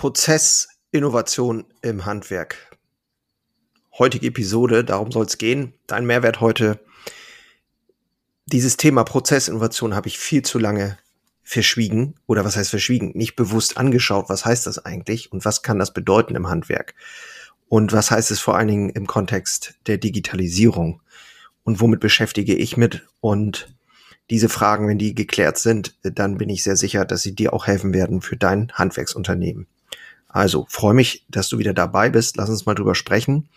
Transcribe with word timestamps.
Prozessinnovation 0.00 1.66
im 1.82 2.06
Handwerk. 2.06 2.74
Heutige 3.98 4.28
Episode, 4.28 4.82
darum 4.82 5.12
soll 5.12 5.26
es 5.26 5.36
gehen. 5.36 5.74
Dein 5.86 6.06
Mehrwert 6.06 6.40
heute. 6.40 6.80
Dieses 8.46 8.78
Thema 8.78 9.04
Prozessinnovation 9.04 9.94
habe 9.94 10.08
ich 10.08 10.18
viel 10.18 10.40
zu 10.40 10.58
lange 10.58 10.96
verschwiegen 11.42 12.14
oder 12.26 12.46
was 12.46 12.56
heißt 12.56 12.70
verschwiegen? 12.70 13.12
Nicht 13.14 13.36
bewusst 13.36 13.76
angeschaut. 13.76 14.30
Was 14.30 14.46
heißt 14.46 14.66
das 14.66 14.78
eigentlich 14.78 15.32
und 15.32 15.44
was 15.44 15.60
kann 15.60 15.78
das 15.78 15.92
bedeuten 15.92 16.34
im 16.34 16.48
Handwerk? 16.48 16.94
Und 17.68 17.92
was 17.92 18.10
heißt 18.10 18.30
es 18.30 18.40
vor 18.40 18.56
allen 18.56 18.68
Dingen 18.68 18.88
im 18.88 19.06
Kontext 19.06 19.74
der 19.86 19.98
Digitalisierung? 19.98 21.02
Und 21.62 21.82
womit 21.82 22.00
beschäftige 22.00 22.54
ich 22.54 22.78
mit? 22.78 23.06
Und 23.20 23.76
diese 24.30 24.48
Fragen, 24.48 24.88
wenn 24.88 24.96
die 24.96 25.14
geklärt 25.14 25.58
sind, 25.58 25.94
dann 26.02 26.38
bin 26.38 26.48
ich 26.48 26.62
sehr 26.62 26.76
sicher, 26.76 27.04
dass 27.04 27.20
sie 27.20 27.34
dir 27.34 27.52
auch 27.52 27.66
helfen 27.66 27.92
werden 27.92 28.22
für 28.22 28.38
dein 28.38 28.72
Handwerksunternehmen. 28.72 29.66
Also 30.32 30.66
freue 30.68 30.94
mich, 30.94 31.24
dass 31.28 31.48
du 31.48 31.58
wieder 31.58 31.74
dabei 31.74 32.08
bist. 32.08 32.36
Lass 32.36 32.48
uns 32.48 32.66
mal 32.66 32.74
drüber 32.74 32.94
sprechen. 32.94 33.48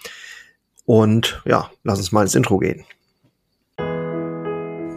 Und 0.86 1.42
ja, 1.46 1.72
lass 1.84 2.00
uns 2.00 2.12
mal 2.12 2.24
ins 2.24 2.36
Intro 2.36 2.58
gehen. 2.58 2.84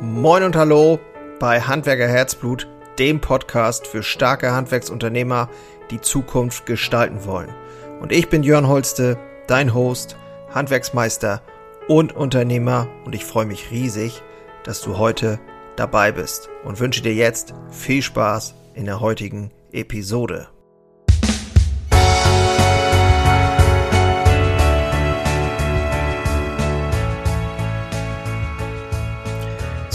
Moin 0.00 0.42
und 0.42 0.56
hallo 0.56 0.98
bei 1.38 1.60
Handwerker 1.60 2.08
Herzblut, 2.08 2.66
dem 2.98 3.20
Podcast 3.20 3.86
für 3.86 4.02
starke 4.02 4.52
Handwerksunternehmer, 4.52 5.50
die 5.90 6.00
Zukunft 6.00 6.66
gestalten 6.66 7.24
wollen. 7.24 7.50
Und 8.00 8.12
ich 8.12 8.28
bin 8.28 8.42
Jörn 8.42 8.66
Holste, 8.66 9.18
dein 9.46 9.74
Host, 9.74 10.16
Handwerksmeister 10.52 11.42
und 11.88 12.14
Unternehmer. 12.14 12.88
Und 13.04 13.14
ich 13.14 13.24
freue 13.24 13.46
mich 13.46 13.70
riesig, 13.70 14.22
dass 14.64 14.80
du 14.80 14.98
heute 14.98 15.38
dabei 15.76 16.12
bist 16.12 16.48
und 16.64 16.80
wünsche 16.80 17.02
dir 17.02 17.14
jetzt 17.14 17.54
viel 17.70 18.02
Spaß 18.02 18.54
in 18.74 18.86
der 18.86 19.00
heutigen 19.00 19.50
Episode. 19.72 20.48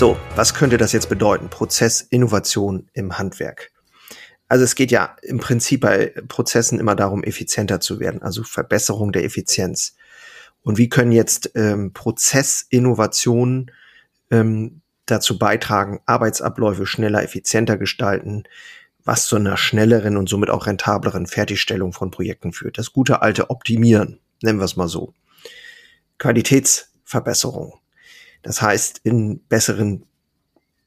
So, 0.02 0.18
was 0.36 0.56
könnte 0.56 0.80
das 0.80 0.94
jetzt 0.94 1.10
bedeuten? 1.10 1.48
Prozessinnovation 1.50 2.90
im 2.94 3.20
Handwerk. 3.20 3.70
Also 4.48 4.64
es 4.64 4.74
geht 4.74 4.90
ja 4.90 5.16
im 5.22 5.38
Prinzip 5.38 5.82
bei 5.82 6.16
Prozessen 6.28 6.80
immer 6.80 6.96
darum, 6.96 7.24
effizienter 7.24 7.80
zu 7.80 8.00
werden, 8.00 8.24
also 8.24 8.42
Verbesserung 8.42 9.12
der 9.12 9.24
Effizienz. 9.26 9.96
Und 10.64 10.80
wie 10.80 10.90
können 10.90 11.12
jetzt 11.12 11.52
ähm, 11.54 11.94
Prozessinnovationen 11.94 13.70
ähm, 14.32 14.82
dazu 15.06 15.38
beitragen, 15.38 16.00
Arbeitsabläufe 16.08 16.88
schneller, 16.88 17.22
effizienter 17.22 17.78
gestalten, 17.78 18.46
was 19.04 19.28
zu 19.28 19.36
einer 19.36 19.56
schnelleren 19.56 20.18
und 20.18 20.28
somit 20.28 20.50
auch 20.50 20.66
rentableren 20.66 21.28
Fertigstellung 21.28 21.94
von 21.94 22.10
Projekten 22.10 22.54
führt. 22.54 22.80
Das 22.80 22.92
gute 22.92 23.22
alte 23.22 23.52
Optimieren, 23.52 24.20
nennen 24.42 24.58
wir 24.58 24.66
es 24.66 24.76
mal 24.76 24.88
so. 24.88 25.14
Qualitätsverbesserung. 26.18 27.81
Das 28.42 28.62
heißt, 28.62 29.02
in 29.04 29.40
besseren 29.48 30.06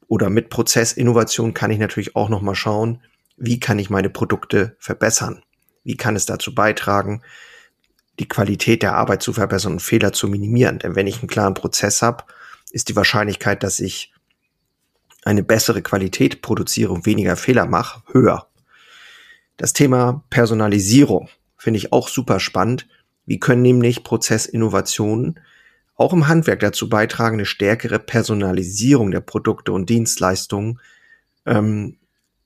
oder 0.09 0.31
mit 0.31 0.51
Prozessinnovation 0.51 1.55
kann 1.55 1.71
ich 1.71 1.79
natürlich 1.79 2.17
auch 2.17 2.29
nochmal 2.29 2.55
schauen, 2.55 3.01
wie 3.37 3.59
kann 3.59 3.79
ich 3.79 3.91
meine 3.91 4.11
Produkte 4.11 4.77
verbessern? 4.79 5.43
Wie 5.83 5.97
kann 5.97 6.17
es 6.17 6.27
dazu 6.27 6.55
beitragen, 6.55 7.23
die 8.19 8.29
Qualität 8.29 8.83
der 8.83 8.95
Arbeit 8.95 9.23
zu 9.23 9.33
verbessern 9.33 9.75
und 9.75 9.83
Fehler 9.83 10.13
zu 10.13 10.29
minimieren? 10.29 10.79
Denn 10.79 10.95
wenn 10.95 11.07
ich 11.07 11.19
einen 11.19 11.29
klaren 11.29 11.55
Prozess 11.55 12.03
habe, 12.03 12.25
ist 12.71 12.89
die 12.89 12.97
Wahrscheinlichkeit, 12.97 13.63
dass 13.63 13.81
ich 13.81 14.13
eine 15.25 15.43
bessere 15.43 15.83
Qualität 15.83 16.43
produziere 16.43 16.93
und 16.93 17.07
weniger 17.07 17.37
Fehler 17.37 17.67
mache, 17.67 18.03
höher. 18.13 18.49
Das 19.57 19.73
Thema 19.73 20.25
Personalisierung 20.31 21.29
finde 21.57 21.79
ich 21.79 21.93
auch 21.93 22.09
super 22.09 22.41
spannend. 22.41 22.87
Wie 23.27 23.39
können 23.39 23.63
nämlich 23.63 24.05
Prozessinnovationen 24.05 25.41
auch 25.97 26.13
im 26.13 26.27
Handwerk 26.27 26.61
dazu 26.61 26.89
beitragen, 26.89 27.37
eine 27.37 27.47
stärkere 27.47 27.99
Personalisierung 27.99 29.11
der 29.11 29.21
Produkte 29.21 29.73
und 29.73 29.89
Dienstleistungen 29.89 30.81
ähm, 31.47 31.99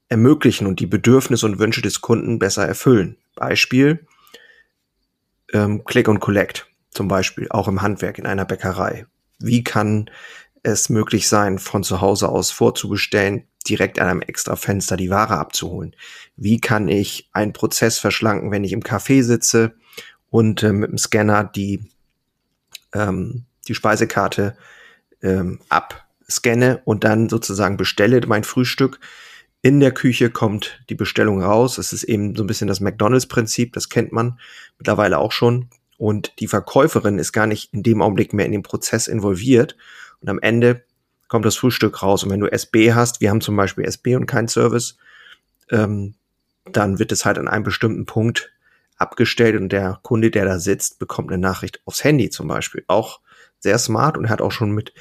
ermöglichen 0.08 0.66
und 0.66 0.80
die 0.80 0.86
Bedürfnisse 0.86 1.46
und 1.46 1.58
Wünsche 1.58 1.82
des 1.82 2.00
Kunden 2.00 2.38
besser 2.38 2.66
erfüllen. 2.66 3.16
Beispiel 3.34 4.06
ähm, 5.52 5.84
Click 5.84 6.08
und 6.08 6.20
Collect 6.20 6.66
zum 6.90 7.08
Beispiel, 7.08 7.46
auch 7.50 7.68
im 7.68 7.82
Handwerk 7.82 8.18
in 8.18 8.26
einer 8.26 8.44
Bäckerei. 8.44 9.06
Wie 9.38 9.62
kann 9.62 10.10
es 10.62 10.88
möglich 10.88 11.28
sein, 11.28 11.58
von 11.58 11.84
zu 11.84 12.00
Hause 12.00 12.28
aus 12.28 12.50
vorzubestellen, 12.50 13.44
direkt 13.68 14.00
an 14.00 14.08
einem 14.08 14.22
extra 14.22 14.56
Fenster 14.56 14.96
die 14.96 15.10
Ware 15.10 15.36
abzuholen? 15.36 15.94
Wie 16.36 16.60
kann 16.60 16.88
ich 16.88 17.28
einen 17.32 17.52
Prozess 17.52 17.98
verschlanken, 17.98 18.50
wenn 18.50 18.64
ich 18.64 18.72
im 18.72 18.82
Café 18.82 19.22
sitze 19.22 19.74
und 20.30 20.62
äh, 20.62 20.72
mit 20.72 20.90
dem 20.90 20.98
Scanner 20.98 21.44
die 21.44 21.88
ähm, 22.94 23.44
die 23.66 23.74
Speisekarte 23.74 24.56
ähm, 25.22 25.60
abscanne 25.68 26.80
und 26.84 27.04
dann 27.04 27.28
sozusagen 27.28 27.76
bestelle 27.76 28.20
mein 28.26 28.44
Frühstück. 28.44 28.98
In 29.60 29.80
der 29.80 29.92
Küche 29.92 30.30
kommt 30.30 30.80
die 30.88 30.94
Bestellung 30.94 31.42
raus. 31.42 31.78
Es 31.78 31.92
ist 31.92 32.04
eben 32.04 32.36
so 32.36 32.44
ein 32.44 32.46
bisschen 32.46 32.68
das 32.68 32.80
McDonalds-Prinzip, 32.80 33.72
das 33.72 33.88
kennt 33.88 34.12
man 34.12 34.38
mittlerweile 34.78 35.18
auch 35.18 35.32
schon. 35.32 35.68
Und 35.96 36.38
die 36.38 36.46
Verkäuferin 36.46 37.18
ist 37.18 37.32
gar 37.32 37.46
nicht 37.46 37.74
in 37.74 37.82
dem 37.82 38.00
Augenblick 38.00 38.32
mehr 38.32 38.46
in 38.46 38.52
den 38.52 38.62
Prozess 38.62 39.08
involviert. 39.08 39.76
Und 40.20 40.28
am 40.28 40.38
Ende 40.38 40.84
kommt 41.26 41.44
das 41.44 41.56
Frühstück 41.56 42.02
raus. 42.02 42.22
Und 42.22 42.30
wenn 42.30 42.40
du 42.40 42.46
SB 42.46 42.94
hast, 42.94 43.20
wir 43.20 43.30
haben 43.30 43.40
zum 43.40 43.56
Beispiel 43.56 43.84
SB 43.84 44.14
und 44.14 44.26
kein 44.26 44.46
Service, 44.46 44.96
ähm, 45.70 46.14
dann 46.70 47.00
wird 47.00 47.10
es 47.10 47.24
halt 47.24 47.36
an 47.38 47.48
einem 47.48 47.64
bestimmten 47.64 48.06
Punkt 48.06 48.52
abgestellt 48.98 49.56
und 49.56 49.70
der 49.70 50.00
Kunde, 50.02 50.30
der 50.30 50.44
da 50.44 50.58
sitzt, 50.58 50.98
bekommt 50.98 51.30
eine 51.30 51.40
Nachricht 51.40 51.80
aufs 51.84 52.04
Handy 52.04 52.30
zum 52.30 52.48
Beispiel. 52.48 52.84
Auch 52.88 53.20
sehr 53.60 53.78
smart 53.78 54.16
und 54.16 54.28
hat 54.28 54.40
auch 54.42 54.52
schon 54.52 54.72
mit 54.72 54.92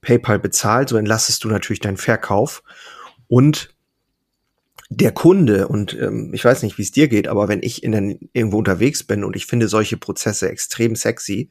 PayPal 0.00 0.38
bezahlt. 0.38 0.88
So 0.88 0.96
entlastest 0.96 1.44
du 1.44 1.48
natürlich 1.48 1.80
deinen 1.80 1.96
Verkauf. 1.96 2.62
Und 3.28 3.74
der 4.90 5.12
Kunde, 5.12 5.68
und 5.68 5.94
ähm, 5.94 6.32
ich 6.34 6.44
weiß 6.44 6.62
nicht, 6.62 6.78
wie 6.78 6.82
es 6.82 6.92
dir 6.92 7.08
geht, 7.08 7.26
aber 7.26 7.48
wenn 7.48 7.62
ich 7.62 7.82
in 7.82 7.92
den, 7.92 8.28
irgendwo 8.32 8.58
unterwegs 8.58 9.02
bin 9.02 9.24
und 9.24 9.34
ich 9.34 9.46
finde 9.46 9.68
solche 9.68 9.96
Prozesse 9.96 10.48
extrem 10.48 10.94
sexy 10.94 11.48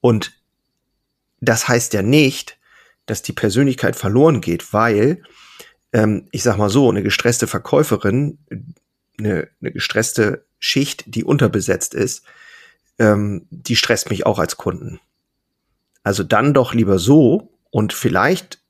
und 0.00 0.32
das 1.40 1.68
heißt 1.68 1.94
ja 1.94 2.02
nicht, 2.02 2.58
dass 3.06 3.22
die 3.22 3.32
Persönlichkeit 3.32 3.96
verloren 3.96 4.40
geht, 4.40 4.72
weil 4.72 5.22
ähm, 5.92 6.26
ich 6.32 6.42
sag 6.42 6.58
mal 6.58 6.70
so, 6.70 6.90
eine 6.90 7.02
gestresste 7.02 7.46
Verkäuferin, 7.46 8.38
eine, 9.18 9.48
eine 9.60 9.72
gestresste 9.72 10.46
Schicht, 10.58 11.04
die 11.06 11.24
unterbesetzt 11.24 11.94
ist, 11.94 12.24
ähm, 12.98 13.46
die 13.50 13.76
stresst 13.76 14.10
mich 14.10 14.26
auch 14.26 14.38
als 14.38 14.56
Kunden. 14.56 15.00
Also 16.02 16.22
dann 16.22 16.54
doch 16.54 16.74
lieber 16.74 16.98
so 16.98 17.58
und 17.70 17.92
vielleicht 17.92 18.62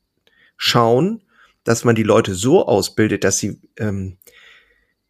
schauen, 0.56 1.22
dass 1.65 1.84
man 1.84 1.94
die 1.94 2.03
Leute 2.03 2.34
so 2.34 2.66
ausbildet, 2.66 3.25
dass 3.25 3.38
sie 3.38 3.60
ähm, 3.77 4.19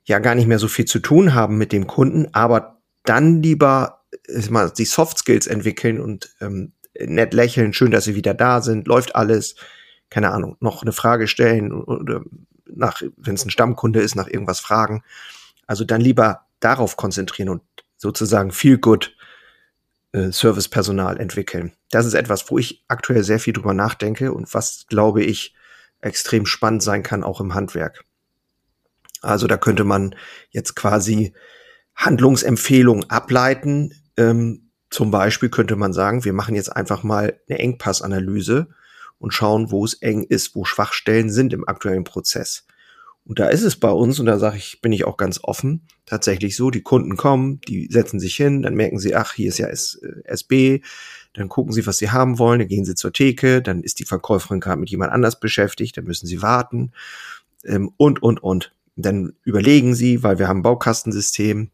ja 0.05 0.19
gar 0.19 0.35
nicht 0.35 0.47
mehr 0.47 0.59
so 0.59 0.69
viel 0.69 0.85
zu 0.85 1.01
tun 1.01 1.35
haben 1.35 1.59
mit 1.59 1.73
dem 1.73 1.87
Kunden, 1.87 2.29
aber 2.33 2.81
dann 3.05 3.43
lieber 3.43 4.05
äh, 4.29 4.51
mal 4.51 4.71
die 4.71 4.85
Soft 4.85 5.19
Skills 5.19 5.47
entwickeln 5.47 6.01
und 6.01 6.35
ähm, 6.41 6.73
nett 6.99 7.35
lächeln, 7.35 7.73
schön, 7.73 7.91
dass 7.91 8.05
sie 8.05 8.15
wieder 8.15 8.35
da 8.35 8.63
sind, 8.63 8.87
läuft 8.87 9.17
alles, 9.17 9.57
keine 10.11 10.31
Ahnung, 10.31 10.57
noch 10.61 10.83
eine 10.83 10.93
Frage 10.93 11.27
stellen 11.27 11.73
oder 11.73 12.23
nach, 12.67 13.03
wenn 13.17 13.35
es 13.35 13.45
ein 13.45 13.51
Stammkunde 13.51 14.01
ist, 14.01 14.15
nach 14.15 14.29
irgendwas 14.29 14.61
fragen. 14.61 15.03
Also 15.67 15.85
dann 15.85 16.01
lieber 16.01 16.47
darauf 16.61 16.97
konzentrieren 16.97 17.49
und 17.49 17.63
sozusagen 17.97 18.53
viel 18.53 18.79
gut 18.79 19.17
äh, 20.13 20.31
Servicepersonal 20.31 21.19
entwickeln. 21.19 21.73
Das 21.91 22.07
ist 22.07 22.15
etwas, 22.15 22.51
wo 22.51 22.59
ich 22.59 22.85
aktuell 22.89 23.25
sehr 23.25 23.39
viel 23.39 23.53
drüber 23.53 23.75
nachdenke 23.75 24.33
und 24.33 24.53
was, 24.55 24.87
glaube 24.89 25.23
ich, 25.23 25.55
extrem 26.01 26.47
spannend 26.47 26.83
sein 26.83 27.03
kann, 27.03 27.25
auch 27.25 27.41
im 27.41 27.55
Handwerk. 27.55 28.05
Also 29.23 29.47
da 29.47 29.57
könnte 29.57 29.85
man 29.85 30.15
jetzt 30.51 30.77
quasi 30.77 31.33
Handlungsempfehlungen 31.97 33.09
ableiten. 33.11 33.95
Ähm, 34.17 34.71
zum 34.91 35.11
Beispiel 35.11 35.49
könnte 35.49 35.77
man 35.77 35.93
sagen, 35.93 36.25
wir 36.25 36.33
machen 36.33 36.55
jetzt 36.55 36.75
einfach 36.75 37.03
mal 37.03 37.41
eine 37.49 37.59
Engpassanalyse 37.59 38.69
und 39.25 39.33
schauen, 39.33 39.71
wo 39.71 39.87
es 39.87 39.95
eng 39.95 40.23
ist, 40.23 40.55
wo 40.55 40.67
Schwachstellen 40.67 41.31
sind 41.31 41.55
im 41.55 41.67
aktuellen 41.67 42.05
Prozess. 42.05 42.67
Und 43.25 43.39
da 43.39 43.49
ist 43.49 43.63
es 43.63 43.77
bei 43.77 43.91
uns, 43.91 44.21
und 44.21 44.27
da 44.27 44.39
sage 44.39 44.59
ich, 44.59 44.83
bin 44.83 44.93
ich 44.93 45.07
auch 45.07 45.17
ganz 45.17 45.41
offen, 45.43 45.87
tatsächlich 46.05 46.57
so, 46.57 46.71
die 46.71 46.83
Kunden 46.83 47.17
kommen, 47.17 47.59
die 47.63 47.89
setzen 47.91 48.21
sich 48.21 48.37
hin, 48.37 48.61
dann 48.61 48.75
merken 48.75 48.99
sie, 48.99 49.15
ach, 49.15 49.33
hier 49.33 49.49
ist 49.49 49.57
ja 49.57 49.69
S, 49.69 49.95
äh, 49.95 50.21
SB, 50.25 50.83
dann 51.33 51.49
gucken 51.49 51.73
sie, 51.73 51.87
was 51.87 51.97
sie 51.97 52.11
haben 52.11 52.39
wollen, 52.39 52.59
dann 52.59 52.69
gehen 52.69 52.85
sie 52.85 52.95
zur 52.95 53.15
Theke, 53.15 53.63
dann 53.63 53.83
ist 53.83 53.99
die 53.99 54.05
Verkäuferin 54.05 54.61
gerade 54.61 54.79
mit 54.79 54.91
jemand 54.91 55.11
anders 55.11 55.41
beschäftigt, 55.41 55.97
dann 55.97 56.05
müssen 56.05 56.27
sie 56.27 56.43
warten 56.43 56.93
ähm, 57.65 57.93
und, 57.97 58.23
und, 58.23 58.43
und. 58.43 58.75
Dann 58.95 59.33
überlegen 59.43 59.95
sie, 59.95 60.23
weil 60.23 60.39
wir 60.39 60.49
haben 60.49 60.59
ein 60.59 60.65
Baukastensystem, 60.65 61.71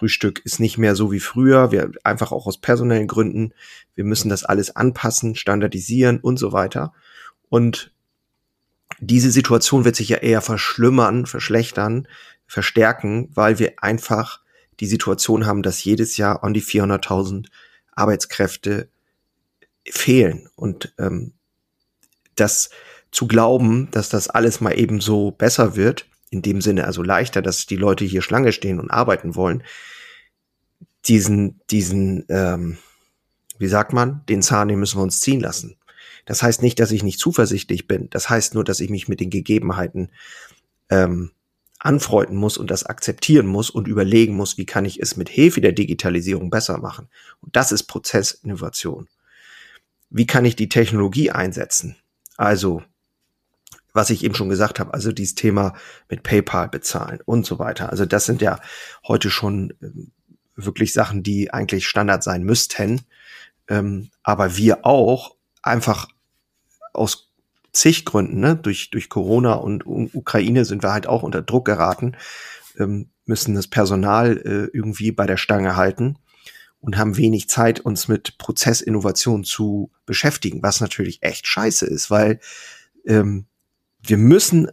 Frühstück 0.00 0.40
ist 0.46 0.60
nicht 0.60 0.78
mehr 0.78 0.96
so 0.96 1.12
wie 1.12 1.20
früher, 1.20 1.72
wir 1.72 1.92
einfach 2.04 2.32
auch 2.32 2.46
aus 2.46 2.56
personellen 2.56 3.06
Gründen, 3.06 3.52
wir 3.94 4.04
müssen 4.04 4.30
das 4.30 4.44
alles 4.44 4.74
anpassen, 4.74 5.34
standardisieren 5.34 6.20
und 6.20 6.38
so 6.38 6.52
weiter. 6.52 6.94
Und 7.50 7.92
diese 8.98 9.30
Situation 9.30 9.84
wird 9.84 9.96
sich 9.96 10.08
ja 10.08 10.16
eher 10.16 10.40
verschlimmern, 10.40 11.26
verschlechtern, 11.26 12.08
verstärken, 12.46 13.28
weil 13.34 13.58
wir 13.58 13.74
einfach 13.82 14.40
die 14.80 14.86
Situation 14.86 15.44
haben, 15.44 15.62
dass 15.62 15.84
jedes 15.84 16.16
Jahr 16.16 16.42
an 16.42 16.54
die 16.54 16.62
400.000 16.62 17.48
Arbeitskräfte 17.92 18.88
fehlen. 19.84 20.48
Und 20.54 20.94
ähm, 20.98 21.34
das 22.36 22.70
zu 23.10 23.26
glauben, 23.26 23.90
dass 23.90 24.08
das 24.08 24.30
alles 24.30 24.62
mal 24.62 24.78
eben 24.78 25.02
so 25.02 25.30
besser 25.30 25.76
wird, 25.76 26.06
in 26.30 26.42
dem 26.42 26.60
Sinne 26.60 26.84
also 26.84 27.02
leichter, 27.02 27.42
dass 27.42 27.66
die 27.66 27.76
Leute 27.76 28.04
hier 28.04 28.22
Schlange 28.22 28.52
stehen 28.52 28.80
und 28.80 28.90
arbeiten 28.90 29.34
wollen, 29.34 29.64
diesen, 31.06 31.60
diesen, 31.70 32.24
ähm, 32.28 32.78
wie 33.58 33.68
sagt 33.68 33.92
man, 33.92 34.24
den 34.28 34.42
Zahn, 34.42 34.68
den 34.68 34.78
müssen 34.78 34.98
wir 34.98 35.02
uns 35.02 35.20
ziehen 35.20 35.40
lassen. 35.40 35.76
Das 36.26 36.42
heißt 36.42 36.62
nicht, 36.62 36.78
dass 36.78 36.92
ich 36.92 37.02
nicht 37.02 37.18
zuversichtlich 37.18 37.88
bin. 37.88 38.08
Das 38.10 38.30
heißt 38.30 38.54
nur, 38.54 38.64
dass 38.64 38.80
ich 38.80 38.90
mich 38.90 39.08
mit 39.08 39.20
den 39.20 39.30
Gegebenheiten 39.30 40.10
ähm, 40.88 41.32
anfreunden 41.78 42.36
muss 42.36 42.58
und 42.58 42.70
das 42.70 42.84
akzeptieren 42.84 43.46
muss 43.46 43.70
und 43.70 43.88
überlegen 43.88 44.36
muss, 44.36 44.58
wie 44.58 44.66
kann 44.66 44.84
ich 44.84 45.00
es 45.00 45.16
mit 45.16 45.28
Hilfe 45.28 45.60
der 45.60 45.72
Digitalisierung 45.72 46.50
besser 46.50 46.78
machen. 46.78 47.08
Und 47.40 47.56
das 47.56 47.72
ist 47.72 47.84
Prozessinnovation. 47.84 49.08
Wie 50.10 50.26
kann 50.26 50.44
ich 50.44 50.56
die 50.56 50.68
Technologie 50.68 51.30
einsetzen? 51.30 51.96
Also, 52.36 52.82
was 53.92 54.10
ich 54.10 54.24
eben 54.24 54.34
schon 54.34 54.48
gesagt 54.48 54.80
habe, 54.80 54.94
also 54.94 55.12
dieses 55.12 55.34
Thema 55.34 55.74
mit 56.08 56.22
PayPal 56.22 56.68
bezahlen 56.68 57.20
und 57.24 57.46
so 57.46 57.58
weiter. 57.58 57.90
Also 57.90 58.06
das 58.06 58.24
sind 58.24 58.42
ja 58.42 58.60
heute 59.06 59.30
schon 59.30 59.74
ähm, 59.82 60.12
wirklich 60.56 60.92
Sachen, 60.92 61.22
die 61.22 61.52
eigentlich 61.52 61.86
Standard 61.86 62.22
sein 62.22 62.42
müssten. 62.42 63.02
Ähm, 63.68 64.10
aber 64.22 64.56
wir 64.56 64.84
auch 64.84 65.36
einfach 65.62 66.08
aus 66.92 67.30
zig 67.72 68.04
Gründen, 68.04 68.40
ne? 68.40 68.56
durch, 68.56 68.90
durch 68.90 69.08
Corona 69.08 69.54
und 69.54 69.84
Ukraine 69.86 70.64
sind 70.64 70.82
wir 70.82 70.92
halt 70.92 71.06
auch 71.06 71.22
unter 71.22 71.42
Druck 71.42 71.66
geraten, 71.66 72.16
ähm, 72.78 73.10
müssen 73.26 73.54
das 73.54 73.68
Personal 73.68 74.36
äh, 74.38 74.76
irgendwie 74.76 75.12
bei 75.12 75.26
der 75.26 75.36
Stange 75.36 75.76
halten 75.76 76.18
und 76.80 76.96
haben 76.96 77.16
wenig 77.16 77.48
Zeit, 77.48 77.80
uns 77.80 78.08
mit 78.08 78.38
Prozessinnovation 78.38 79.44
zu 79.44 79.92
beschäftigen, 80.04 80.62
was 80.62 80.80
natürlich 80.80 81.22
echt 81.22 81.46
scheiße 81.46 81.86
ist, 81.86 82.10
weil 82.10 82.40
wir 84.02 84.16
müssen 84.16 84.70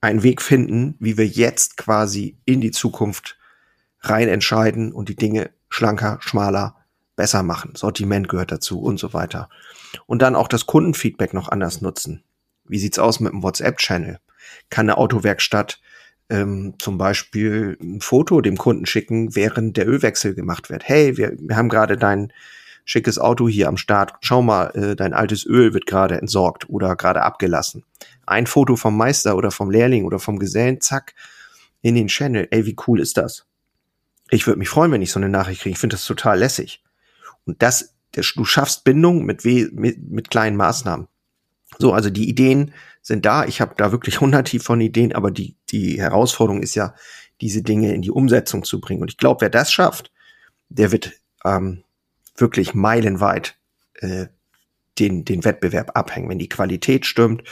einen 0.00 0.22
Weg 0.22 0.42
finden, 0.42 0.94
wie 1.00 1.16
wir 1.16 1.26
jetzt 1.26 1.76
quasi 1.76 2.38
in 2.44 2.60
die 2.60 2.70
Zukunft 2.70 3.36
rein 4.00 4.28
entscheiden 4.28 4.92
und 4.92 5.08
die 5.08 5.16
Dinge 5.16 5.50
schlanker, 5.68 6.18
schmaler, 6.20 6.76
besser 7.16 7.42
machen. 7.42 7.72
Sortiment 7.74 8.28
gehört 8.28 8.52
dazu 8.52 8.80
und 8.80 8.98
so 8.98 9.12
weiter. 9.12 9.48
Und 10.06 10.22
dann 10.22 10.36
auch 10.36 10.48
das 10.48 10.66
Kundenfeedback 10.66 11.34
noch 11.34 11.48
anders 11.48 11.80
nutzen. 11.80 12.22
Wie 12.64 12.78
sieht's 12.78 12.98
aus 12.98 13.18
mit 13.20 13.32
dem 13.32 13.42
WhatsApp-Channel? 13.42 14.18
Kann 14.70 14.86
eine 14.86 14.98
Autowerkstatt 14.98 15.80
ähm, 16.30 16.74
zum 16.78 16.96
Beispiel 16.96 17.76
ein 17.80 18.00
Foto 18.00 18.40
dem 18.40 18.56
Kunden 18.56 18.86
schicken, 18.86 19.34
während 19.34 19.76
der 19.76 19.88
Ölwechsel 19.88 20.34
gemacht 20.34 20.70
wird? 20.70 20.88
Hey, 20.88 21.16
wir, 21.16 21.32
wir 21.38 21.56
haben 21.56 21.68
gerade 21.68 21.96
dein 21.96 22.32
schickes 22.84 23.18
Auto 23.18 23.48
hier 23.48 23.68
am 23.68 23.76
Start. 23.76 24.14
Schau 24.20 24.40
mal, 24.40 24.68
äh, 24.74 24.96
dein 24.96 25.12
altes 25.12 25.44
Öl 25.44 25.74
wird 25.74 25.86
gerade 25.86 26.20
entsorgt 26.20 26.70
oder 26.70 26.94
gerade 26.96 27.22
abgelassen. 27.22 27.84
Ein 28.28 28.46
Foto 28.46 28.76
vom 28.76 28.96
Meister 28.96 29.36
oder 29.36 29.50
vom 29.50 29.70
Lehrling 29.70 30.04
oder 30.04 30.18
vom 30.18 30.38
Gesellen, 30.38 30.80
zack, 30.80 31.14
in 31.80 31.94
den 31.94 32.08
Channel. 32.08 32.48
Ey, 32.50 32.66
wie 32.66 32.76
cool 32.86 33.00
ist 33.00 33.16
das? 33.16 33.46
Ich 34.30 34.46
würde 34.46 34.58
mich 34.58 34.68
freuen, 34.68 34.92
wenn 34.92 35.02
ich 35.02 35.10
so 35.10 35.18
eine 35.18 35.28
Nachricht 35.28 35.62
kriege. 35.62 35.72
Ich 35.72 35.78
finde 35.78 35.94
das 35.94 36.04
total 36.04 36.38
lässig. 36.38 36.82
Und 37.46 37.62
das, 37.62 37.94
du 38.12 38.44
schaffst 38.44 38.84
Bindung 38.84 39.24
mit, 39.24 39.44
mit, 39.44 40.10
mit 40.10 40.30
kleinen 40.30 40.56
Maßnahmen. 40.56 41.08
So, 41.78 41.92
also 41.92 42.10
die 42.10 42.28
Ideen 42.28 42.72
sind 43.00 43.24
da. 43.24 43.44
Ich 43.44 43.60
habe 43.60 43.74
da 43.76 43.92
wirklich 43.92 44.20
hunderte 44.20 44.60
von 44.60 44.80
Ideen, 44.80 45.14
aber 45.14 45.30
die, 45.30 45.56
die 45.70 46.00
Herausforderung 46.00 46.62
ist 46.62 46.74
ja, 46.74 46.94
diese 47.40 47.62
Dinge 47.62 47.94
in 47.94 48.02
die 48.02 48.10
Umsetzung 48.10 48.64
zu 48.64 48.80
bringen. 48.80 49.00
Und 49.00 49.10
ich 49.10 49.16
glaube, 49.16 49.42
wer 49.42 49.50
das 49.50 49.72
schafft, 49.72 50.10
der 50.68 50.92
wird 50.92 51.12
ähm, 51.44 51.84
wirklich 52.36 52.74
meilenweit 52.74 53.56
äh, 53.94 54.26
den, 54.98 55.24
den 55.24 55.44
Wettbewerb 55.44 55.96
abhängen, 55.96 56.28
wenn 56.28 56.38
die 56.38 56.48
Qualität 56.48 57.06
stimmt 57.06 57.44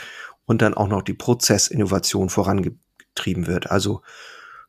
und 0.47 0.63
dann 0.63 0.73
auch 0.73 0.87
noch 0.87 1.03
die 1.03 1.13
Prozessinnovation 1.13 2.29
vorangetrieben 2.29 3.45
wird. 3.45 3.69
Also 3.69 4.01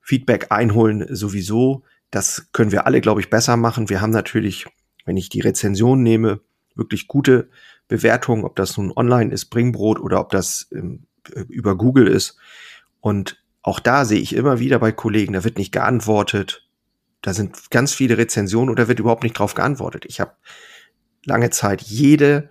Feedback 0.02 0.48
einholen 0.50 1.06
sowieso, 1.14 1.84
das 2.10 2.48
können 2.52 2.72
wir 2.72 2.86
alle, 2.86 3.00
glaube 3.00 3.20
ich, 3.20 3.30
besser 3.30 3.56
machen. 3.56 3.88
Wir 3.88 4.00
haben 4.00 4.10
natürlich, 4.10 4.66
wenn 5.06 5.16
ich 5.16 5.28
die 5.28 5.40
Rezension 5.40 6.02
nehme, 6.02 6.40
wirklich 6.74 7.06
gute 7.06 7.48
Bewertungen, 7.86 8.44
ob 8.44 8.56
das 8.56 8.76
nun 8.76 8.92
online 8.94 9.32
ist, 9.32 9.46
Bringbrot 9.46 10.00
oder 10.00 10.20
ob 10.20 10.30
das 10.30 10.68
ähm, 10.72 11.06
über 11.48 11.76
Google 11.76 12.08
ist. 12.08 12.36
Und 13.00 13.42
auch 13.62 13.80
da 13.80 14.04
sehe 14.04 14.20
ich 14.20 14.34
immer 14.34 14.58
wieder 14.58 14.78
bei 14.78 14.92
Kollegen, 14.92 15.34
da 15.34 15.44
wird 15.44 15.58
nicht 15.58 15.72
geantwortet. 15.72 16.66
Da 17.22 17.34
sind 17.34 17.70
ganz 17.70 17.92
viele 17.94 18.18
Rezensionen 18.18 18.70
oder 18.70 18.88
wird 18.88 19.00
überhaupt 19.00 19.22
nicht 19.22 19.38
drauf 19.38 19.54
geantwortet. 19.54 20.04
Ich 20.06 20.20
habe 20.20 20.32
lange 21.24 21.50
Zeit 21.50 21.82
jede 21.82 22.50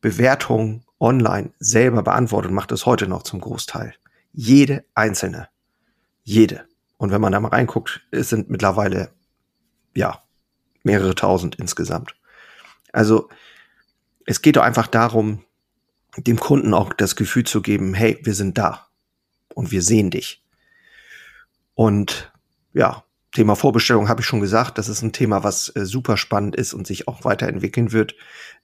Bewertung 0.00 0.83
online 1.00 1.52
selber 1.58 2.02
beantwortet 2.02 2.52
mache 2.52 2.68
das 2.68 2.86
heute 2.86 3.06
noch 3.06 3.22
zum 3.22 3.40
Großteil. 3.40 3.94
Jede 4.32 4.84
einzelne. 4.94 5.48
Jede. 6.22 6.66
Und 6.96 7.10
wenn 7.10 7.20
man 7.20 7.32
da 7.32 7.40
mal 7.40 7.48
reinguckt, 7.48 8.06
es 8.10 8.28
sind 8.30 8.50
mittlerweile, 8.50 9.10
ja, 9.94 10.22
mehrere 10.82 11.14
tausend 11.14 11.56
insgesamt. 11.56 12.14
Also 12.92 13.28
es 14.26 14.42
geht 14.42 14.56
doch 14.56 14.62
einfach 14.62 14.86
darum, 14.86 15.44
dem 16.16 16.38
Kunden 16.38 16.74
auch 16.74 16.92
das 16.92 17.16
Gefühl 17.16 17.44
zu 17.44 17.60
geben, 17.60 17.94
hey, 17.94 18.18
wir 18.22 18.34
sind 18.34 18.56
da 18.56 18.88
und 19.54 19.70
wir 19.70 19.82
sehen 19.82 20.10
dich. 20.10 20.44
Und 21.74 22.32
ja, 22.72 23.03
Thema 23.34 23.56
Vorbestellung 23.56 24.08
habe 24.08 24.20
ich 24.20 24.26
schon 24.26 24.40
gesagt, 24.40 24.78
das 24.78 24.88
ist 24.88 25.02
ein 25.02 25.12
Thema, 25.12 25.42
was 25.42 25.68
äh, 25.76 25.84
super 25.84 26.16
spannend 26.16 26.56
ist 26.56 26.72
und 26.72 26.86
sich 26.86 27.08
auch 27.08 27.24
weiterentwickeln 27.24 27.92
wird. 27.92 28.14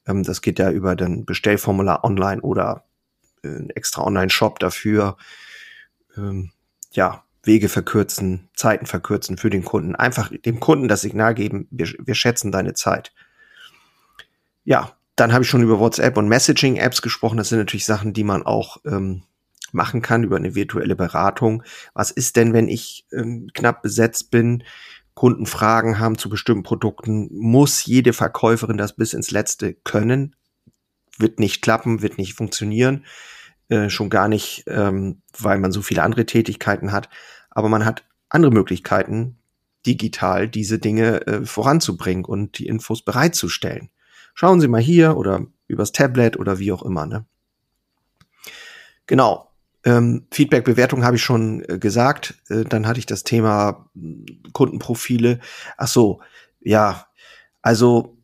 Ähm, 0.07 0.23
das 0.23 0.41
geht 0.41 0.59
ja 0.59 0.71
über 0.71 0.97
den 0.97 1.27
Bestellformular 1.27 2.05
online 2.05 2.41
oder 2.41 2.85
äh, 3.43 3.49
ein 3.49 3.71
extra 3.71 4.03
Online-Shop 4.03 4.61
dafür. 4.61 5.17
Ähm, 6.17 6.53
ja, 6.93 7.25
Wege 7.43 7.69
verkürzen, 7.69 8.49
Zeiten 8.55 8.87
verkürzen 8.87 9.39
für 9.39 9.51
den 9.51 9.65
Kunden. 9.65 9.97
Einfach 9.97 10.31
dem 10.31 10.61
Kunden 10.61 10.89
das 10.89 11.01
Signal 11.01 11.35
geben, 11.35 11.67
wir, 11.71 11.93
wir 11.99 12.15
schätzen 12.15 12.53
deine 12.53 12.75
Zeit. 12.75 13.13
Ja, 14.65 14.93
dann 15.17 15.33
habe 15.33 15.43
ich 15.43 15.51
schon 15.51 15.63
über 15.63 15.81
WhatsApp 15.81 16.17
und 16.17 16.29
Messaging-Apps 16.29 17.03
gesprochen. 17.03 17.39
Das 17.39 17.49
sind 17.49 17.59
natürlich 17.59 17.87
Sachen, 17.87 18.13
die 18.13 18.25
man 18.25 18.45
auch 18.45 18.79
ähm, 18.85 19.25
machen 19.75 20.03
kann 20.03 20.25
über 20.25 20.37
eine 20.37 20.55
virtuelle 20.55 20.97
Beratung. 20.97 21.63
Was 21.95 22.11
ist 22.11 22.37
denn, 22.37 22.53
wenn 22.53 22.69
ich 22.69 23.07
ähm, 23.13 23.51
knapp 23.55 23.83
besetzt 23.83 24.31
bin, 24.31 24.65
Kunden 25.15 25.47
Fragen 25.47 25.99
haben 25.99 26.19
zu 26.19 26.29
bestimmten 26.29 26.63
Produkten? 26.63 27.29
Muss 27.33 27.85
jede 27.85 28.13
Verkäuferin 28.13 28.77
das 28.77 28.97
bis 28.97 29.13
ins 29.13 29.31
Letzte 29.31 29.75
können? 29.75 30.37
Wird 31.19 31.39
nicht 31.39 31.63
klappen, 31.63 32.03
wird 32.03 32.19
nicht 32.19 32.35
funktionieren. 32.35 33.05
Äh, 33.69 33.91
schon 33.91 34.11
gar 34.11 34.29
nicht, 34.29 34.65
ähm, 34.67 35.23
weil 35.39 35.59
man 35.59 35.73
so 35.73 35.83
viele 35.83 36.03
andere 36.03 36.27
Tätigkeiten 36.27 36.93
hat. 36.93 37.09
Aber 37.51 37.69
man 37.69 37.85
hat 37.85 38.05
andere 38.29 38.53
Möglichkeiten, 38.53 39.39
digital 39.87 40.49
diese 40.49 40.79
Dinge 40.79 41.27
äh, 41.27 41.45
voranzubringen 41.45 42.25
und 42.25 42.59
die 42.59 42.67
Infos 42.67 43.03
bereitzustellen 43.03 43.91
schauen 44.41 44.61
Sie 44.61 44.69
mal 44.69 44.81
hier 44.81 45.19
oder 45.19 45.47
übers 45.69 45.93
Tablet 45.93 46.39
oder 46.39 46.59
wie 46.59 46.73
auch 46.73 46.83
immer. 46.83 47.05
Ne? 47.05 47.27
Genau. 49.07 49.50
Ähm, 49.85 50.27
Feedback-Bewertung 50.31 51.05
habe 51.05 51.17
ich 51.17 51.23
schon 51.23 51.65
äh, 51.69 51.79
gesagt. 51.79 52.35
Äh, 52.49 52.65
dann 52.65 52.87
hatte 52.87 52.99
ich 52.99 53.07
das 53.07 53.25
Thema 53.25 53.91
Kundenprofile. 54.53 55.41
Ach 55.77 55.89
so, 55.89 56.21
ja. 56.61 57.07
Also 57.63 58.17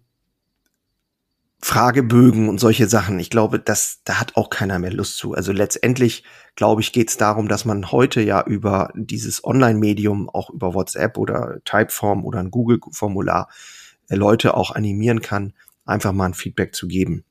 Fragebögen 1.62 2.48
und 2.48 2.60
solche 2.60 2.86
Sachen. 2.86 3.18
Ich 3.18 3.30
glaube, 3.30 3.58
das, 3.58 4.00
da 4.04 4.20
hat 4.20 4.36
auch 4.36 4.50
keiner 4.50 4.78
mehr 4.78 4.92
Lust 4.92 5.16
zu. 5.16 5.34
Also 5.34 5.52
letztendlich, 5.52 6.22
glaube 6.54 6.80
ich, 6.80 6.92
geht 6.92 7.08
es 7.08 7.16
darum, 7.16 7.48
dass 7.48 7.64
man 7.64 7.90
heute 7.90 8.20
ja 8.20 8.44
über 8.44 8.92
dieses 8.94 9.42
Online-Medium, 9.42 10.28
auch 10.28 10.50
über 10.50 10.74
WhatsApp 10.74 11.18
oder 11.18 11.58
Typeform 11.64 12.24
oder 12.24 12.40
ein 12.40 12.50
Google-Formular, 12.50 13.48
äh, 14.08 14.14
Leute 14.14 14.54
auch 14.54 14.70
animieren 14.70 15.22
kann, 15.22 15.54
einfach 15.86 16.12
mal 16.12 16.26
ein 16.26 16.34
Feedback 16.34 16.74
zu 16.74 16.86
geben. 16.86 17.24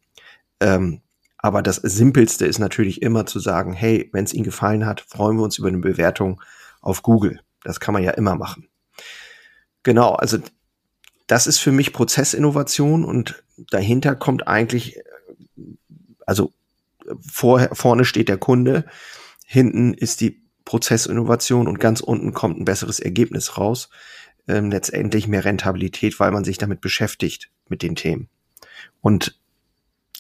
Ähm, 0.60 1.02
aber 1.46 1.62
das 1.62 1.76
Simpelste 1.76 2.48
ist 2.48 2.58
natürlich 2.58 3.04
immer 3.04 3.28
zu 3.28 3.38
sagen, 3.38 3.72
hey, 3.72 4.10
wenn 4.14 4.24
es 4.24 4.34
Ihnen 4.34 4.46
gefallen 4.46 4.84
hat, 4.88 5.02
freuen 5.02 5.38
wir 5.38 5.44
uns 5.44 5.60
über 5.60 5.68
eine 5.68 5.78
Bewertung 5.78 6.42
auf 6.82 7.04
Google. 7.04 7.40
Das 7.64 7.80
kann 7.80 7.94
man 7.94 8.02
ja 8.02 8.10
immer 8.10 8.34
machen. 8.34 8.68
Genau, 9.84 10.14
also 10.14 10.40
das 11.28 11.46
ist 11.46 11.60
für 11.60 11.72
mich 11.72 11.94
Prozessinnovation 11.94 13.06
und 13.06 13.44
dahinter 13.70 14.16
kommt 14.16 14.48
eigentlich, 14.48 14.98
also 16.26 16.52
vor, 17.32 17.70
vorne 17.74 18.06
steht 18.06 18.28
der 18.28 18.40
Kunde, 18.40 18.84
hinten 19.46 19.94
ist 19.94 20.22
die 20.22 20.42
Prozessinnovation 20.66 21.68
und 21.68 21.80
ganz 21.80 22.00
unten 22.00 22.34
kommt 22.34 22.60
ein 22.60 22.66
besseres 22.66 23.00
Ergebnis 23.00 23.60
raus. 23.60 23.92
Ähm, 24.48 24.72
letztendlich 24.72 25.28
mehr 25.28 25.46
Rentabilität, 25.46 26.20
weil 26.20 26.32
man 26.32 26.44
sich 26.44 26.58
damit 26.58 26.82
beschäftigt 26.82 27.52
mit 27.70 27.84
den 27.84 27.96
Themen. 27.96 28.30
Und 29.02 29.40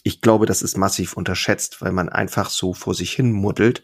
ich 0.05 0.21
glaube, 0.21 0.45
das 0.45 0.61
ist 0.61 0.77
massiv 0.77 1.17
unterschätzt, 1.17 1.81
weil 1.81 1.91
man 1.91 2.09
einfach 2.09 2.51
so 2.51 2.75
vor 2.75 2.93
sich 2.93 3.11
hin 3.11 3.31
muddelt 3.31 3.81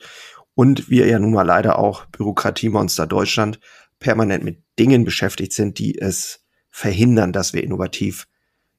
Und 0.53 0.87
wir 0.87 1.07
ja 1.07 1.17
nun 1.17 1.33
mal 1.33 1.41
leider 1.41 1.79
auch 1.79 2.05
Bürokratiemonster 2.05 3.07
Deutschland 3.07 3.59
permanent 3.99 4.43
mit 4.43 4.61
Dingen 4.77 5.03
beschäftigt 5.03 5.51
sind, 5.51 5.79
die 5.79 5.97
es 5.97 6.45
verhindern, 6.69 7.33
dass 7.33 7.53
wir 7.53 7.63
innovativ 7.63 8.27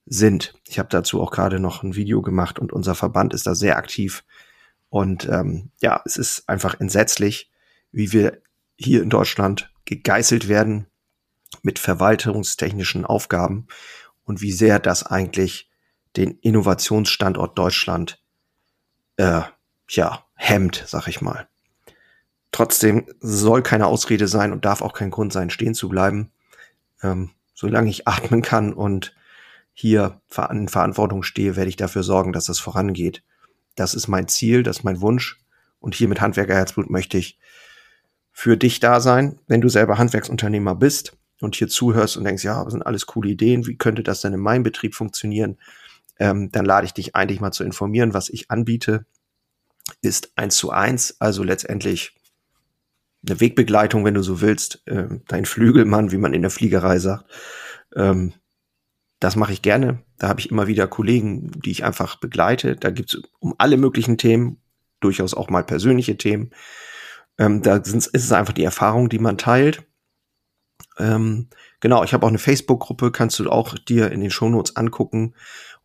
sind. 0.06 0.54
Ich 0.68 0.78
habe 0.78 0.88
dazu 0.88 1.20
auch 1.20 1.32
gerade 1.32 1.58
noch 1.58 1.82
ein 1.82 1.96
Video 1.96 2.22
gemacht 2.22 2.60
und 2.60 2.72
unser 2.72 2.94
Verband 2.94 3.34
ist 3.34 3.48
da 3.48 3.56
sehr 3.56 3.76
aktiv. 3.76 4.22
Und 4.88 5.28
ähm, 5.28 5.72
ja, 5.80 6.00
es 6.04 6.16
ist 6.16 6.48
einfach 6.48 6.78
entsetzlich, 6.78 7.50
wie 7.90 8.12
wir 8.12 8.40
hier 8.76 9.02
in 9.02 9.10
Deutschland 9.10 9.72
gegeißelt 9.84 10.46
werden 10.46 10.86
mit 11.62 11.80
verwaltungstechnischen 11.80 13.04
Aufgaben 13.04 13.66
und 14.22 14.42
wie 14.42 14.52
sehr 14.52 14.78
das 14.78 15.04
eigentlich 15.04 15.71
den 16.16 16.38
Innovationsstandort 16.38 17.58
Deutschland 17.58 18.22
äh, 19.16 19.42
ja 19.88 20.24
hemmt, 20.34 20.84
sag 20.86 21.08
ich 21.08 21.20
mal. 21.20 21.48
Trotzdem 22.50 23.06
soll 23.20 23.62
keine 23.62 23.86
Ausrede 23.86 24.28
sein 24.28 24.52
und 24.52 24.64
darf 24.64 24.82
auch 24.82 24.92
kein 24.92 25.10
Grund 25.10 25.32
sein, 25.32 25.50
stehen 25.50 25.74
zu 25.74 25.88
bleiben. 25.88 26.30
Ähm, 27.02 27.30
solange 27.54 27.88
ich 27.88 28.06
atmen 28.06 28.42
kann 28.42 28.72
und 28.72 29.14
hier 29.72 30.20
in 30.50 30.68
Verantwortung 30.68 31.22
stehe, 31.22 31.56
werde 31.56 31.70
ich 31.70 31.76
dafür 31.76 32.02
sorgen, 32.02 32.32
dass 32.32 32.48
es 32.48 32.60
vorangeht. 32.60 33.22
Das 33.74 33.94
ist 33.94 34.06
mein 34.06 34.28
Ziel, 34.28 34.62
das 34.62 34.78
ist 34.78 34.84
mein 34.84 35.00
Wunsch. 35.00 35.40
Und 35.80 35.94
hier 35.94 36.08
mit 36.08 36.20
Handwerkerherzblut 36.20 36.90
möchte 36.90 37.16
ich 37.16 37.38
für 38.32 38.56
dich 38.56 38.80
da 38.80 39.00
sein, 39.00 39.38
wenn 39.46 39.60
du 39.60 39.68
selber 39.68 39.98
Handwerksunternehmer 39.98 40.74
bist 40.74 41.16
und 41.40 41.56
hier 41.56 41.68
zuhörst 41.68 42.16
und 42.16 42.24
denkst, 42.24 42.44
ja, 42.44 42.62
das 42.62 42.72
sind 42.72 42.82
alles 42.82 43.06
coole 43.06 43.30
Ideen, 43.30 43.66
wie 43.66 43.76
könnte 43.76 44.02
das 44.02 44.20
denn 44.20 44.32
in 44.32 44.40
meinem 44.40 44.62
Betrieb 44.62 44.94
funktionieren? 44.94 45.58
Ähm, 46.22 46.52
dann 46.52 46.64
lade 46.64 46.86
ich 46.86 46.94
dich 46.94 47.16
eigentlich 47.16 47.40
mal 47.40 47.50
zu 47.50 47.64
informieren, 47.64 48.14
was 48.14 48.28
ich 48.28 48.48
anbiete, 48.48 49.06
ist 50.02 50.30
eins 50.36 50.54
zu 50.54 50.70
eins, 50.70 51.16
also 51.18 51.42
letztendlich 51.42 52.14
eine 53.26 53.40
Wegbegleitung, 53.40 54.04
wenn 54.04 54.14
du 54.14 54.22
so 54.22 54.40
willst, 54.40 54.86
äh, 54.86 55.08
dein 55.26 55.46
Flügelmann, 55.46 56.12
wie 56.12 56.18
man 56.18 56.32
in 56.32 56.42
der 56.42 56.52
Fliegerei 56.52 57.00
sagt. 57.00 57.28
Ähm, 57.96 58.34
das 59.18 59.34
mache 59.34 59.52
ich 59.52 59.62
gerne. 59.62 59.98
Da 60.18 60.28
habe 60.28 60.38
ich 60.38 60.48
immer 60.48 60.68
wieder 60.68 60.86
Kollegen, 60.86 61.50
die 61.60 61.72
ich 61.72 61.82
einfach 61.82 62.20
begleite. 62.20 62.76
Da 62.76 62.90
gibt 62.90 63.12
es 63.12 63.22
um 63.40 63.56
alle 63.58 63.76
möglichen 63.76 64.16
Themen, 64.16 64.60
durchaus 65.00 65.34
auch 65.34 65.50
mal 65.50 65.64
persönliche 65.64 66.16
Themen. 66.16 66.50
Ähm, 67.36 67.62
da 67.62 67.78
ist 67.78 68.14
es 68.14 68.30
einfach 68.30 68.52
die 68.52 68.62
Erfahrung, 68.62 69.08
die 69.08 69.18
man 69.18 69.38
teilt. 69.38 69.82
Ähm, 70.98 71.48
genau, 71.80 72.04
ich 72.04 72.14
habe 72.14 72.24
auch 72.24 72.30
eine 72.30 72.38
Facebook-Gruppe, 72.38 73.10
kannst 73.10 73.40
du 73.40 73.50
auch 73.50 73.76
dir 73.76 74.12
in 74.12 74.20
den 74.20 74.30
Shownotes 74.30 74.76
angucken. 74.76 75.34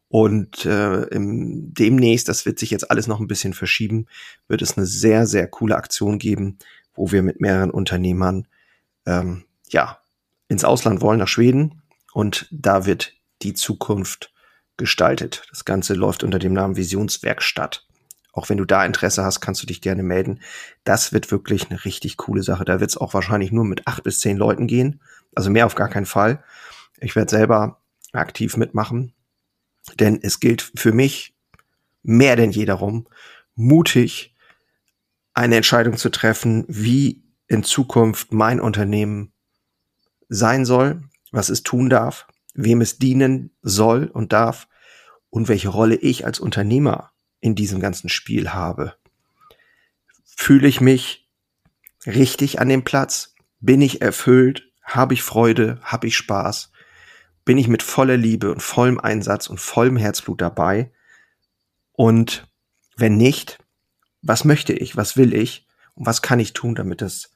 Und 0.10 0.66
äh, 0.66 1.04
im, 1.08 1.74
demnächst, 1.74 2.30
das 2.30 2.46
wird 2.46 2.60
sich 2.60 2.72
jetzt 2.72 2.90
alles 2.90 3.08
noch 3.08 3.20
ein 3.20 3.28
bisschen 3.28 3.54
verschieben, 3.54 4.08
wird 4.48 4.62
es 4.62 4.78
eine 4.78 4.86
sehr, 4.86 5.28
sehr 5.28 5.48
coole 5.48 5.76
Aktion 5.76 6.18
geben, 6.18 6.58
wo 6.94 7.12
wir 7.12 7.24
mit 7.24 7.42
mehreren 7.42 7.72
Unternehmern 7.72 8.48
ähm, 9.06 9.44
ja 9.70 10.00
ins 10.48 10.64
Ausland 10.64 11.02
wollen, 11.02 11.20
nach 11.20 11.28
Schweden. 11.28 11.82
Und 12.14 12.48
da 12.52 12.86
wird 12.86 13.14
die 13.42 13.54
Zukunft 13.54 14.32
gestaltet. 14.78 15.44
Das 15.50 15.66
Ganze 15.66 15.94
läuft 15.94 16.24
unter 16.24 16.40
dem 16.40 16.54
Namen 16.54 16.78
Visionswerkstatt. 16.78 17.86
Auch 18.32 18.50
wenn 18.50 18.58
du 18.58 18.66
da 18.66 18.86
Interesse 18.86 19.24
hast, 19.24 19.42
kannst 19.42 19.64
du 19.64 19.68
dich 19.68 19.82
gerne 19.82 20.04
melden. 20.04 20.42
Das 20.84 21.12
wird 21.12 21.32
wirklich 21.32 21.70
eine 21.70 21.84
richtig 21.86 22.18
coole 22.18 22.44
Sache. 22.44 22.66
Da 22.66 22.80
wird 22.80 22.92
es 22.92 22.98
auch 22.98 23.14
wahrscheinlich 23.14 23.52
nur 23.52 23.66
mit 23.66 23.88
acht 23.88 24.04
bis 24.04 24.20
zehn 24.20 24.38
Leuten 24.38 24.68
gehen. 24.68 25.02
Also 25.36 25.50
mehr 25.50 25.66
auf 25.66 25.76
gar 25.76 25.90
keinen 25.90 26.06
Fall. 26.06 26.44
Ich 27.00 27.16
werde 27.16 27.32
selber 27.32 27.82
aktiv 28.14 28.56
mitmachen. 28.56 29.14
Denn 29.96 30.20
es 30.22 30.40
gilt 30.40 30.72
für 30.76 30.92
mich 30.92 31.36
mehr 32.04 32.36
denn 32.36 32.52
je 32.52 32.66
darum, 32.66 33.08
mutig 33.56 34.36
eine 35.34 35.58
Entscheidung 35.58 35.98
zu 35.98 36.10
treffen, 36.10 36.66
wie 36.68 37.24
in 37.48 37.64
Zukunft 37.64 38.34
mein 38.34 38.60
Unternehmen 38.60 39.32
sein 40.30 40.66
soll, 40.66 41.04
was 41.32 41.50
es 41.50 41.64
tun 41.64 41.90
darf, 41.90 42.28
wem 42.54 42.82
es 42.82 42.98
dienen 42.98 43.52
soll 43.62 44.06
und 44.06 44.34
darf 44.34 44.68
und 45.30 45.48
welche 45.48 45.70
Rolle 45.70 45.96
ich 45.96 46.26
als 46.26 46.40
Unternehmer 46.40 47.12
in 47.40 47.56
diesem 47.56 47.80
ganzen 47.80 48.10
Spiel 48.10 48.50
habe. 48.50 48.96
Fühle 50.26 50.68
ich 50.68 50.82
mich 50.82 51.30
richtig 52.06 52.60
an 52.60 52.70
dem 52.70 52.84
Platz? 52.84 53.36
Bin 53.60 53.82
ich 53.82 54.02
erfüllt? 54.02 54.72
Habe 54.84 55.14
ich 55.14 55.24
Freude? 55.24 55.80
Habe 55.82 56.08
ich 56.08 56.18
Spaß? 56.18 56.72
Bin 57.48 57.58
ich 57.58 57.70
mit 57.70 57.82
voller 57.82 58.18
Liebe 58.18 58.52
und 58.52 58.62
vollem 58.62 59.00
Einsatz 59.00 59.48
und 59.48 59.58
vollem 59.62 59.96
Herzblut 59.96 60.42
dabei? 60.42 60.92
Und 61.94 62.46
wenn 62.98 63.16
nicht, 63.16 63.58
was 64.22 64.44
möchte 64.44 64.74
ich? 64.74 64.98
Was 64.98 65.16
will 65.16 65.34
ich? 65.34 65.66
Und 65.96 66.06
was 66.06 66.22
kann 66.22 66.42
ich 66.42 66.52
tun, 66.52 66.76
damit 66.76 67.02
es, 67.02 67.32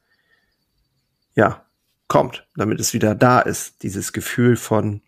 ja, 1.33 1.65
kommt, 2.09 2.45
damit 2.57 2.81
es 2.81 2.93
wieder 2.93 3.15
da 3.15 3.39
ist, 3.39 3.83
dieses 3.83 4.11
Gefühl 4.11 4.57
von 4.57 5.01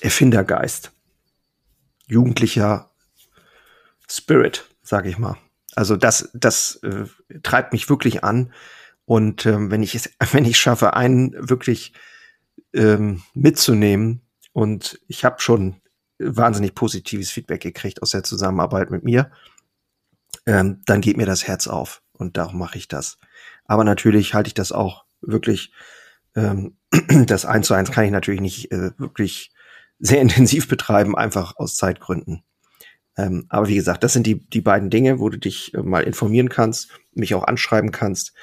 Erfindergeist, 0.00 0.90
jugendlicher 2.08 2.90
Spirit, 4.10 4.68
sage 4.82 5.08
ich 5.08 5.18
mal. 5.18 5.36
Also 5.76 5.96
das, 5.96 6.30
das 6.34 6.80
äh, 6.82 7.04
treibt 7.44 7.72
mich 7.72 7.88
wirklich 7.88 8.24
an. 8.24 8.52
Und 9.04 9.46
ähm, 9.46 9.70
wenn 9.70 9.84
ich 9.84 9.94
es, 9.94 10.10
wenn 10.32 10.44
ich 10.44 10.58
schaffe, 10.58 10.94
einen 10.94 11.48
wirklich 11.48 11.92
ähm, 12.74 13.22
mitzunehmen, 13.34 14.22
und 14.52 15.00
ich 15.06 15.24
habe 15.24 15.40
schon 15.40 15.80
wahnsinnig 16.18 16.74
positives 16.74 17.30
Feedback 17.30 17.62
gekriegt 17.62 18.02
aus 18.02 18.10
der 18.10 18.22
Zusammenarbeit 18.22 18.90
mit 18.90 19.04
mir, 19.04 19.30
ähm, 20.46 20.82
dann 20.86 21.00
geht 21.00 21.16
mir 21.16 21.26
das 21.26 21.46
Herz 21.46 21.66
auf 21.66 22.02
und 22.12 22.36
darum 22.36 22.58
mache 22.58 22.78
ich 22.78 22.88
das. 22.88 23.18
Aber 23.64 23.84
natürlich 23.84 24.34
halte 24.34 24.48
ich 24.48 24.54
das 24.54 24.72
auch 24.72 25.04
wirklich, 25.20 25.72
ähm, 26.34 26.76
das 27.26 27.44
eins 27.44 27.68
zu 27.68 27.74
eins 27.74 27.90
kann 27.90 28.04
ich 28.04 28.10
natürlich 28.10 28.40
nicht 28.40 28.72
äh, 28.72 28.90
wirklich 28.98 29.52
sehr 29.98 30.20
intensiv 30.20 30.68
betreiben, 30.68 31.16
einfach 31.16 31.56
aus 31.56 31.76
Zeitgründen. 31.76 32.42
Ähm, 33.16 33.46
aber 33.48 33.68
wie 33.68 33.74
gesagt, 33.74 34.04
das 34.04 34.12
sind 34.12 34.26
die, 34.26 34.48
die 34.48 34.60
beiden 34.60 34.90
Dinge, 34.90 35.18
wo 35.18 35.28
du 35.28 35.38
dich 35.38 35.74
äh, 35.74 35.82
mal 35.82 36.02
informieren 36.02 36.48
kannst, 36.48 36.90
mich 37.12 37.34
auch 37.34 37.44
anschreiben 37.44 37.90
kannst. 37.90 38.34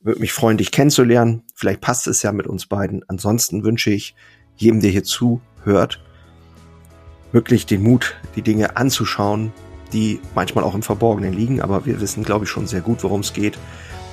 Würde 0.00 0.20
mich 0.20 0.32
freuen, 0.32 0.58
dich 0.58 0.70
kennenzulernen. 0.70 1.42
Vielleicht 1.54 1.80
passt 1.80 2.06
es 2.06 2.22
ja 2.22 2.32
mit 2.32 2.46
uns 2.46 2.66
beiden. 2.66 3.04
Ansonsten 3.08 3.64
wünsche 3.64 3.90
ich 3.90 4.14
jedem, 4.56 4.80
der 4.80 4.90
hier 4.90 5.04
zuhört, 5.04 6.02
wirklich 7.32 7.66
den 7.66 7.82
Mut, 7.82 8.16
die 8.36 8.42
Dinge 8.42 8.76
anzuschauen, 8.76 9.52
die 9.92 10.20
manchmal 10.34 10.64
auch 10.64 10.74
im 10.74 10.82
Verborgenen 10.82 11.32
liegen, 11.32 11.60
aber 11.60 11.86
wir 11.86 12.00
wissen, 12.00 12.22
glaube 12.24 12.44
ich, 12.44 12.50
schon 12.50 12.66
sehr 12.66 12.80
gut, 12.80 13.02
worum 13.02 13.20
es 13.20 13.32
geht, 13.32 13.58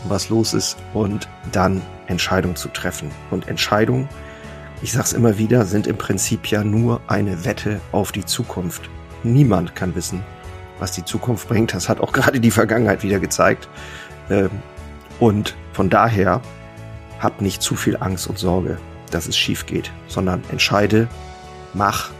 was 0.07 0.29
los 0.29 0.53
ist 0.53 0.77
und 0.93 1.27
dann 1.51 1.81
Entscheidungen 2.07 2.55
zu 2.55 2.69
treffen. 2.69 3.11
Und 3.31 3.47
Entscheidungen 3.47 4.07
ich 4.81 4.91
sag's 4.91 5.13
immer 5.13 5.37
wieder, 5.37 5.65
sind 5.65 5.87
im 5.87 5.97
Prinzip 5.97 6.47
ja 6.47 6.63
nur 6.63 7.01
eine 7.07 7.45
Wette 7.45 7.79
auf 7.91 8.11
die 8.11 8.25
Zukunft. 8.25 8.89
Niemand 9.23 9.75
kann 9.75 9.95
wissen, 9.95 10.23
was 10.79 10.91
die 10.91 11.05
Zukunft 11.05 11.47
bringt. 11.47 11.73
Das 11.73 11.89
hat 11.89 11.99
auch 11.99 12.11
gerade 12.13 12.39
die 12.39 12.51
Vergangenheit 12.51 13.01
wieder 13.01 13.19
gezeigt. 13.19 13.69
Ähm, 14.29 14.49
und 15.19 15.55
von 15.74 15.89
daher 15.89 16.41
hab 17.19 17.41
nicht 17.41 17.62
zu 17.62 17.75
viel 17.75 17.98
Angst 17.98 18.27
und 18.27 18.38
Sorge, 18.38 18.77
dass 19.12 19.27
es 19.27 19.38
schief 19.38 19.65
geht, 19.65 19.91
sondern 20.07 20.43
entscheide, 20.51 21.07
mach. 21.74 22.12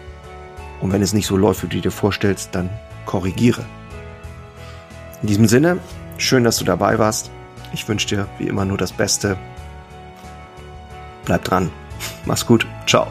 Und 0.82 0.92
wenn 0.92 1.02
es 1.02 1.14
nicht 1.14 1.28
so 1.28 1.38
läuft, 1.38 1.64
wie 1.64 1.68
du 1.68 1.82
dir 1.82 1.92
vorstellst, 1.92 2.54
dann 2.54 2.70
korrigiere. 3.06 3.66
In 5.22 5.28
diesem 5.28 5.48
Sinne, 5.48 5.80
schön, 6.18 6.44
dass 6.44 6.58
du 6.58 6.66
dabei 6.66 7.00
warst. 7.00 7.32
Ich 7.74 7.88
wünsche 7.88 8.08
dir 8.08 8.28
wie 8.38 8.48
immer 8.48 8.66
nur 8.66 8.78
das 8.78 8.92
Beste. 8.92 9.38
Bleib 11.26 11.44
dran. 11.44 11.72
Mach's 12.26 12.46
gut. 12.46 12.66
Ciao. 12.86 13.08